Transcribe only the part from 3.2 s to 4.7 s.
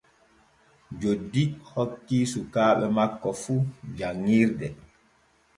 fu janŋirde.